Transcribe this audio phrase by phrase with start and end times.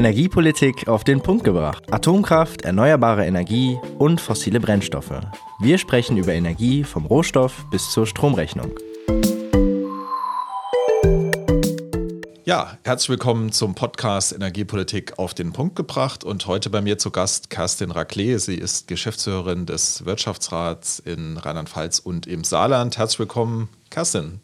[0.00, 1.92] Energiepolitik auf den Punkt gebracht.
[1.92, 5.12] Atomkraft, erneuerbare Energie und fossile Brennstoffe.
[5.60, 8.70] Wir sprechen über Energie vom Rohstoff bis zur Stromrechnung.
[12.46, 17.10] Ja, herzlich willkommen zum Podcast Energiepolitik auf den Punkt gebracht und heute bei mir zu
[17.10, 18.40] Gast Kerstin Raclet.
[18.40, 22.96] Sie ist Geschäftsführerin des Wirtschaftsrats in Rheinland-Pfalz und im Saarland.
[22.96, 24.40] Herzlich willkommen, Kerstin.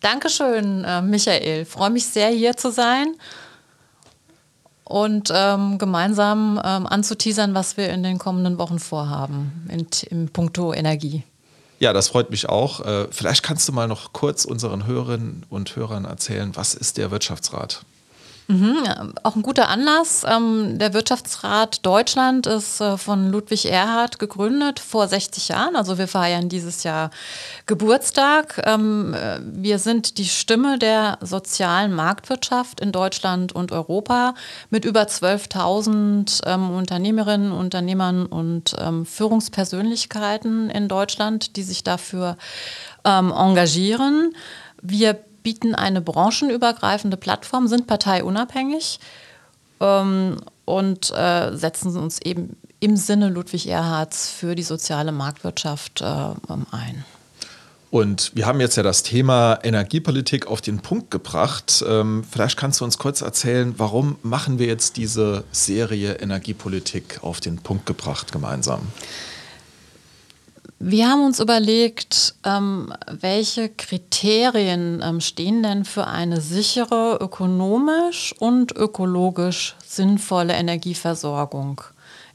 [0.00, 1.62] Dankeschön, äh, Michael.
[1.62, 3.16] Ich freue mich sehr, hier zu sein
[4.88, 10.72] und ähm, gemeinsam ähm, anzuteasern, was wir in den kommenden Wochen vorhaben in, im Punkto
[10.72, 11.24] Energie.
[11.78, 12.80] Ja, das freut mich auch.
[12.80, 17.10] Äh, vielleicht kannst du mal noch kurz unseren Hörerinnen und Hörern erzählen, was ist der
[17.10, 17.82] Wirtschaftsrat?
[18.50, 20.24] Mhm, auch ein guter Anlass.
[20.26, 25.76] Ähm, der Wirtschaftsrat Deutschland ist äh, von Ludwig Erhard gegründet vor 60 Jahren.
[25.76, 27.10] Also wir feiern dieses Jahr
[27.66, 28.62] Geburtstag.
[28.64, 34.34] Ähm, äh, wir sind die Stimme der sozialen Marktwirtschaft in Deutschland und Europa
[34.70, 42.36] mit über 12.000 ähm, Unternehmerinnen, Unternehmern und Führungspersönlichkeiten in Deutschland, die sich dafür
[43.04, 44.32] engagieren.
[44.80, 49.00] Wir bieten eine branchenübergreifende Plattform, sind parteiunabhängig
[49.80, 56.04] ähm, und äh, setzen uns eben im Sinne Ludwig Erhards für die soziale Marktwirtschaft äh,
[56.04, 57.06] ein.
[57.90, 61.82] Und wir haben jetzt ja das Thema Energiepolitik auf den Punkt gebracht.
[61.88, 67.40] Ähm, vielleicht kannst du uns kurz erzählen, warum machen wir jetzt diese Serie Energiepolitik auf
[67.40, 68.82] den Punkt gebracht gemeinsam?
[70.80, 78.76] Wir haben uns überlegt, ähm, welche Kriterien ähm, stehen denn für eine sichere, ökonomisch und
[78.76, 81.80] ökologisch sinnvolle Energieversorgung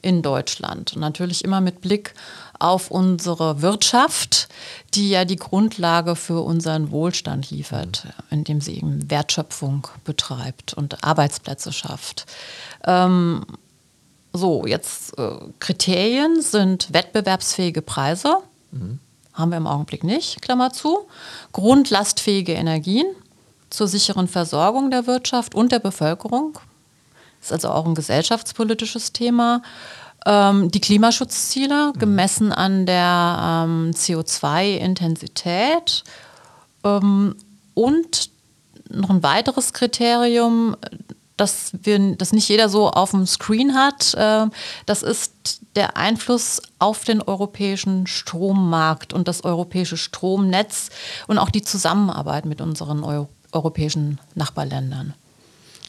[0.01, 0.97] in Deutschland.
[0.97, 2.13] Natürlich immer mit Blick
[2.59, 4.49] auf unsere Wirtschaft,
[4.93, 11.71] die ja die Grundlage für unseren Wohlstand liefert, indem sie eben Wertschöpfung betreibt und Arbeitsplätze
[11.71, 12.25] schafft.
[12.85, 13.45] Ähm,
[14.33, 18.39] so, jetzt äh, Kriterien sind wettbewerbsfähige Preise.
[18.71, 18.99] Mhm.
[19.33, 21.07] Haben wir im Augenblick nicht, Klammer zu.
[21.53, 23.05] Grundlastfähige Energien
[23.69, 26.59] zur sicheren Versorgung der Wirtschaft und der Bevölkerung.
[27.41, 29.61] Ist also auch ein gesellschaftspolitisches Thema.
[30.25, 31.99] Ähm, die Klimaschutzziele, mhm.
[31.99, 36.03] gemessen an der ähm, CO2-Intensität.
[36.83, 37.35] Ähm,
[37.73, 38.29] und
[38.89, 40.75] noch ein weiteres Kriterium,
[41.37, 44.13] dass wir, dass nicht jeder so auf dem Screen hat.
[44.13, 44.47] Äh,
[44.85, 50.89] das ist der Einfluss auf den europäischen Strommarkt und das europäische Stromnetz
[51.27, 55.13] und auch die Zusammenarbeit mit unseren Euro europäischen Nachbarländern.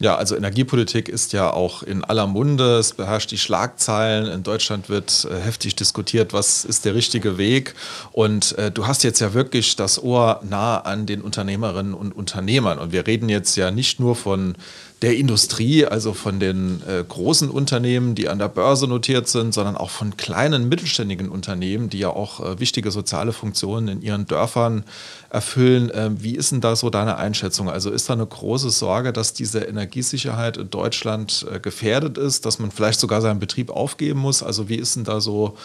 [0.00, 2.78] Ja, also Energiepolitik ist ja auch in aller Munde.
[2.78, 4.26] Es beherrscht die Schlagzeilen.
[4.26, 7.75] In Deutschland wird äh, heftig diskutiert, was ist der richtige Weg.
[8.11, 12.78] Und äh, du hast jetzt ja wirklich das Ohr nah an den Unternehmerinnen und Unternehmern.
[12.78, 14.56] Und wir reden jetzt ja nicht nur von
[15.04, 19.76] der Industrie, also von den äh, großen Unternehmen, die an der Börse notiert sind, sondern
[19.76, 24.82] auch von kleinen mittelständigen Unternehmen, die ja auch äh, wichtige soziale Funktionen in ihren Dörfern
[25.28, 25.91] erfüllen.
[25.91, 27.69] Äh, wie ist denn da so deine Einschätzung?
[27.69, 32.59] Also ist da eine große Sorge, dass diese Energiesicherheit in Deutschland äh, gefährdet ist, dass
[32.59, 34.43] man vielleicht sogar seinen Betrieb aufgeben muss?
[34.43, 35.59] Also wie ist denn da so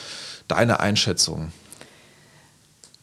[0.49, 1.53] deine Einschätzung?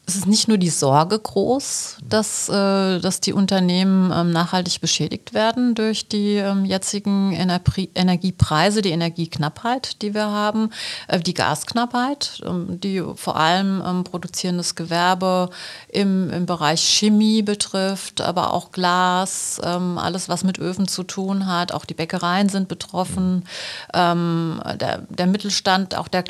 [0.08, 5.34] Es ist nicht nur die Sorge groß, dass, äh, dass die Unternehmen ähm, nachhaltig beschädigt
[5.34, 10.70] werden durch die ähm, jetzigen Energie Energiepreise, die Energieknappheit, die wir haben,
[11.08, 15.50] äh, die Gasknappheit, ähm, die vor allem ähm, produzierendes Gewerbe
[15.88, 21.46] im, im Bereich Chemie betrifft, aber auch Glas, ähm, alles, was mit Öfen zu tun
[21.46, 21.72] hat.
[21.72, 23.44] Auch die Bäckereien sind betroffen.
[23.92, 26.22] Ähm, der, der Mittelstand, auch der,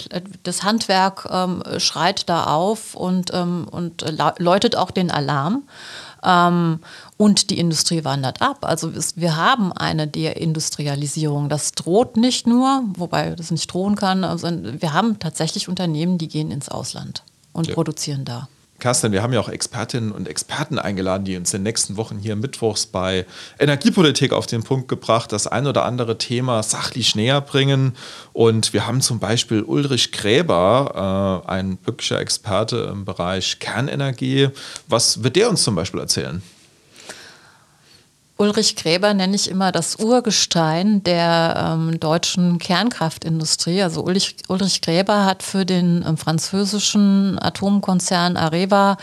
[0.44, 1.28] das Handwerk
[1.78, 3.32] schreit da auf und
[3.68, 4.04] und
[4.38, 5.64] läutet auch den Alarm.
[6.24, 6.80] Ähm,
[7.16, 8.58] und die Industrie wandert ab.
[8.62, 11.48] Also wir haben eine Deindustrialisierung.
[11.48, 16.28] Das droht nicht nur, wobei das nicht drohen kann, also wir haben tatsächlich Unternehmen, die
[16.28, 17.22] gehen ins Ausland
[17.52, 17.74] und ja.
[17.74, 18.48] produzieren da.
[18.78, 22.18] Carsten, wir haben ja auch Expertinnen und Experten eingeladen, die uns in den nächsten Wochen
[22.18, 23.24] hier mittwochs bei
[23.58, 27.96] Energiepolitik auf den Punkt gebracht, das ein oder andere Thema sachlich näher bringen.
[28.32, 34.48] Und wir haben zum Beispiel Ulrich Gräber, äh, ein wirklicher Experte im Bereich Kernenergie.
[34.88, 36.42] Was wird der uns zum Beispiel erzählen?
[38.38, 43.82] Ulrich Gräber nenne ich immer das Urgestein der ähm, deutschen Kernkraftindustrie.
[43.82, 48.98] Also Ulrich, Ulrich Gräber hat für den ähm, französischen Atomkonzern Areva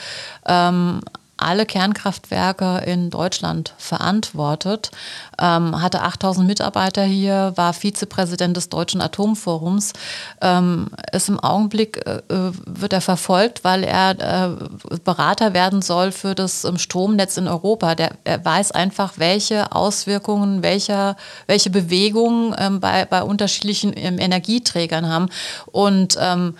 [0.45, 1.01] ähm,
[1.43, 4.91] alle Kernkraftwerke in Deutschland verantwortet,
[5.39, 9.93] ähm, hatte 8000 Mitarbeiter hier, war Vizepräsident des Deutschen Atomforums.
[10.41, 16.35] Ähm, ist im Augenblick äh, wird er verfolgt, weil er äh, Berater werden soll für
[16.35, 17.95] das ähm, Stromnetz in Europa.
[17.95, 21.15] Der, er weiß einfach, welche Auswirkungen, welcher,
[21.47, 25.29] welche Bewegungen ähm, bei, bei unterschiedlichen ähm, Energieträgern haben.
[25.71, 26.55] Und ähm,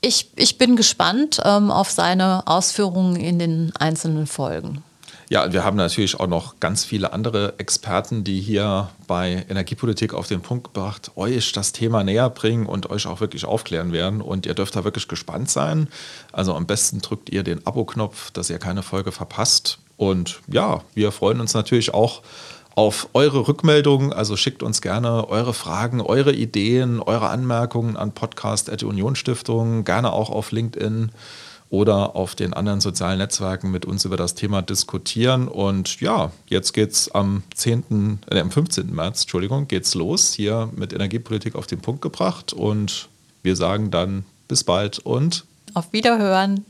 [0.00, 4.82] ich, ich bin gespannt ähm, auf seine Ausführungen in den einzelnen Folgen.
[5.28, 10.26] Ja, wir haben natürlich auch noch ganz viele andere Experten, die hier bei Energiepolitik auf
[10.26, 14.22] den Punkt gebracht, euch das Thema näher bringen und euch auch wirklich aufklären werden.
[14.22, 15.86] Und ihr dürft da wirklich gespannt sein.
[16.32, 19.78] Also am besten drückt ihr den Abo-Knopf, dass ihr keine Folge verpasst.
[19.96, 22.22] Und ja, wir freuen uns natürlich auch
[22.74, 24.12] auf eure Rückmeldungen.
[24.12, 30.12] Also schickt uns gerne eure Fragen, eure Ideen, eure Anmerkungen an Podcast at Unionstiftung, gerne
[30.12, 31.10] auch auf LinkedIn
[31.68, 35.46] oder auf den anderen sozialen Netzwerken mit uns über das Thema diskutieren.
[35.46, 38.92] Und ja, jetzt geht es am 10., äh, am 15.
[38.92, 42.52] März, Entschuldigung, geht's los hier mit Energiepolitik auf den Punkt gebracht.
[42.52, 43.08] Und
[43.42, 45.44] wir sagen dann bis bald und
[45.74, 46.64] auf Wiederhören.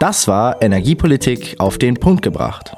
[0.00, 2.74] Das war Energiepolitik auf den Punkt gebracht